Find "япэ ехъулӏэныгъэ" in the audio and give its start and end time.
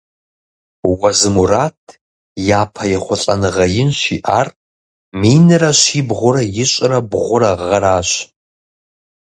2.59-3.65